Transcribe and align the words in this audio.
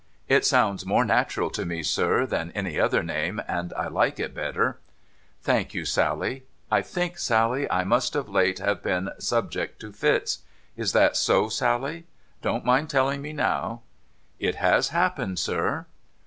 * 0.19 0.27
It 0.37 0.43
sounds 0.47 0.83
more 0.83 1.05
natural 1.05 1.51
to 1.51 1.63
me, 1.63 1.83
sir, 1.83 2.25
than 2.25 2.49
any 2.53 2.79
other 2.79 3.03
name, 3.03 3.39
and 3.47 3.71
I 3.77 3.87
like 3.87 4.19
it 4.19 4.33
better,' 4.33 4.79
'Thank 5.43 5.75
you, 5.75 5.85
Sally, 5.85 6.43
I 6.71 6.81
think, 6.81 7.19
Sally, 7.19 7.69
I 7.69 7.83
must 7.83 8.15
of 8.15 8.27
late 8.27 8.57
have 8.57 8.81
been 8.81 9.09
subject 9.19 9.79
to 9.81 9.91
fits. 9.91 10.39
Is 10.75 10.93
that 10.93 11.15
so, 11.15 11.49
Sally? 11.49 12.07
Don't 12.41 12.65
mind 12.65 12.89
telling 12.89 13.21
mc 13.21 13.33
now.'' 13.35 13.83
It 14.49 14.55
has 14.55 14.87
happened, 14.87 15.37
sir.' 15.37 15.85